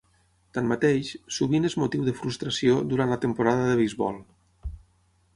Tanmateix, 0.57 1.09
sovint 1.35 1.67
és 1.69 1.75
motiu 1.83 2.07
de 2.07 2.13
frustració 2.21 2.77
durant 2.93 3.13
la 3.15 3.19
temporada 3.27 3.67
de 3.69 3.75
beisbol. 3.83 4.17